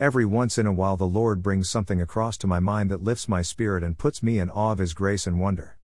[0.00, 3.28] Every once in a while, the Lord brings something across to my mind that lifts
[3.28, 5.76] my spirit and puts me in awe of His grace and wonder.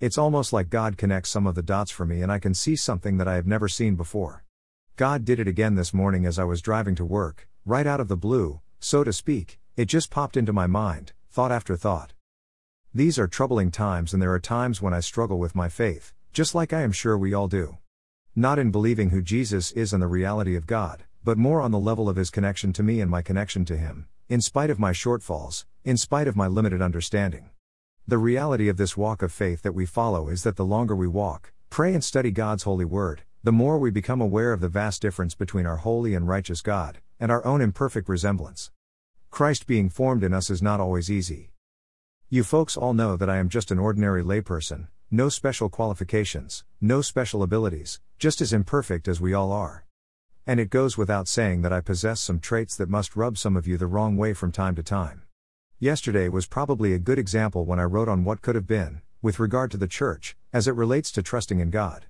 [0.00, 2.74] It's almost like God connects some of the dots for me and I can see
[2.74, 4.44] something that I have never seen before.
[4.96, 8.08] God did it again this morning as I was driving to work, right out of
[8.08, 12.14] the blue, so to speak, it just popped into my mind, thought after thought.
[12.94, 16.54] These are troubling times and there are times when I struggle with my faith, just
[16.54, 17.76] like I am sure we all do.
[18.34, 21.78] Not in believing who Jesus is and the reality of God, but more on the
[21.78, 24.92] level of his connection to me and my connection to him, in spite of my
[24.92, 27.50] shortfalls, in spite of my limited understanding.
[28.08, 31.06] The reality of this walk of faith that we follow is that the longer we
[31.06, 35.02] walk, pray and study God's holy word, the more we become aware of the vast
[35.02, 38.70] difference between our holy and righteous God, and our own imperfect resemblance.
[39.30, 41.52] Christ being formed in us is not always easy.
[42.28, 47.02] You folks all know that I am just an ordinary layperson, no special qualifications, no
[47.02, 49.84] special abilities, just as imperfect as we all are.
[50.50, 53.68] And it goes without saying that I possess some traits that must rub some of
[53.68, 55.22] you the wrong way from time to time.
[55.78, 59.38] Yesterday was probably a good example when I wrote on what could have been, with
[59.38, 62.06] regard to the church, as it relates to trusting in God.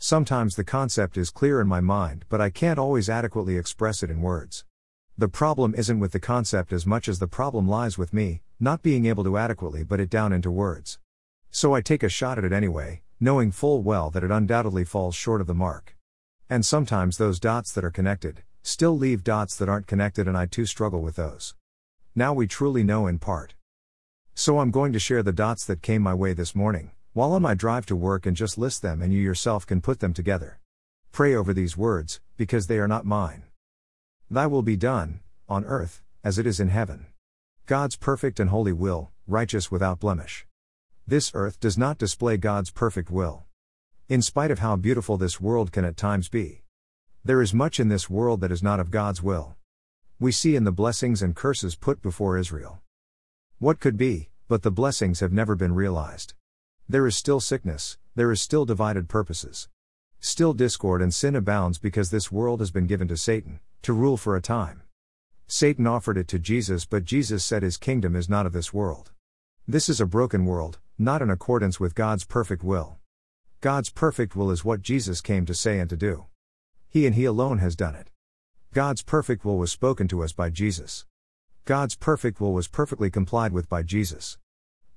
[0.00, 4.10] Sometimes the concept is clear in my mind, but I can't always adequately express it
[4.10, 4.64] in words.
[5.16, 8.82] The problem isn't with the concept as much as the problem lies with me, not
[8.82, 10.98] being able to adequately put it down into words.
[11.52, 15.14] So I take a shot at it anyway, knowing full well that it undoubtedly falls
[15.14, 15.94] short of the mark.
[16.50, 20.46] And sometimes those dots that are connected, still leave dots that aren't connected, and I
[20.46, 21.54] too struggle with those.
[22.14, 23.54] Now we truly know in part.
[24.34, 27.42] So I'm going to share the dots that came my way this morning, while on
[27.42, 30.60] my drive to work, and just list them, and you yourself can put them together.
[31.12, 33.44] Pray over these words, because they are not mine.
[34.30, 37.06] Thy will be done, on earth, as it is in heaven.
[37.66, 40.46] God's perfect and holy will, righteous without blemish.
[41.06, 43.44] This earth does not display God's perfect will.
[44.08, 46.62] In spite of how beautiful this world can at times be,
[47.24, 49.56] there is much in this world that is not of God's will
[50.20, 52.80] we see in the blessings and curses put before Israel.
[53.58, 56.34] What could be, but the blessings have never been realized.
[56.88, 59.68] There is still sickness, there is still divided purposes.
[60.20, 64.16] Still discord and sin abounds because this world has been given to Satan, to rule
[64.16, 64.82] for a time.
[65.48, 69.10] Satan offered it to Jesus, but Jesus said his kingdom is not of this world.
[69.66, 72.98] This is a broken world, not in accordance with God's perfect will.
[73.64, 76.26] God's perfect will is what Jesus came to say and to do.
[76.90, 78.10] He and He alone has done it.
[78.74, 81.06] God's perfect will was spoken to us by Jesus.
[81.64, 84.36] God's perfect will was perfectly complied with by Jesus.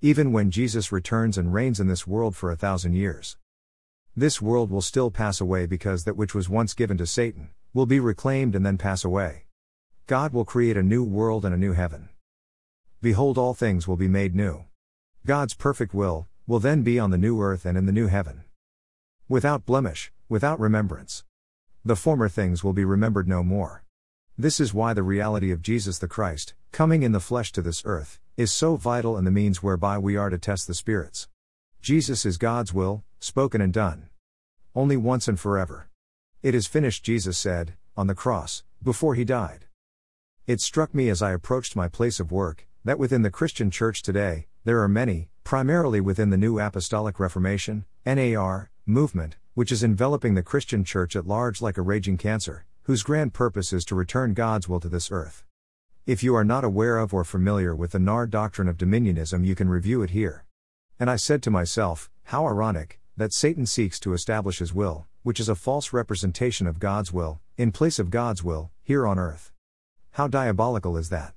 [0.01, 3.37] Even when Jesus returns and reigns in this world for a thousand years.
[4.17, 7.85] This world will still pass away because that which was once given to Satan will
[7.85, 9.45] be reclaimed and then pass away.
[10.07, 12.09] God will create a new world and a new heaven.
[13.01, 14.65] Behold, all things will be made new.
[15.25, 18.43] God's perfect will will then be on the new earth and in the new heaven.
[19.29, 21.25] Without blemish, without remembrance.
[21.83, 23.83] The former things will be remembered no more.
[24.37, 27.81] This is why the reality of Jesus the Christ, coming in the flesh to this
[27.83, 31.27] earth, is so vital and the means whereby we are to test the spirits.
[31.81, 34.07] Jesus is God's will, spoken and done.
[34.73, 35.89] Only once and forever.
[36.41, 39.65] It is finished, Jesus said, on the cross, before he died.
[40.45, 44.03] It struck me as I approached my place of work, that within the Christian church
[44.03, 50.33] today, there are many, primarily within the New Apostolic Reformation, NAR, movement, which is enveloping
[50.33, 54.33] the Christian church at large like a raging cancer, whose grand purpose is to return
[54.33, 55.43] God's will to this earth.
[56.05, 59.55] If you are not aware of or familiar with the NAR doctrine of dominionism, you
[59.55, 60.45] can review it here.
[60.97, 65.39] And I said to myself, how ironic, that Satan seeks to establish his will, which
[65.39, 69.51] is a false representation of God's will, in place of God's will, here on earth.
[70.11, 71.33] How diabolical is that?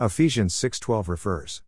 [0.00, 1.62] Ephesians 6:12 refers.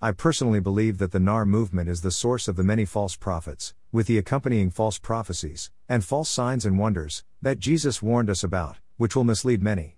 [0.00, 3.74] I personally believe that the NAR movement is the source of the many false prophets,
[3.90, 8.78] with the accompanying false prophecies, and false signs and wonders, that Jesus warned us about,
[8.96, 9.96] which will mislead many.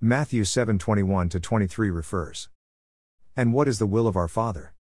[0.00, 2.48] Matthew 7:21 23 refers.
[3.36, 4.74] And what is the will of our Father?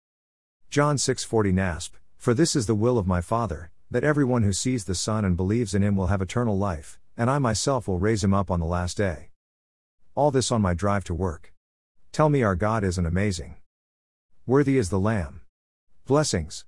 [0.70, 4.86] John 6:40 NASB, for this is the will of my Father, that everyone who sees
[4.86, 8.24] the Son and believes in him will have eternal life, and I myself will raise
[8.24, 9.30] him up on the last day.
[10.16, 11.54] All this on my drive to work.
[12.12, 13.56] Tell me our God isn't amazing.
[14.46, 15.42] Worthy is the Lamb.
[16.06, 16.66] Blessings.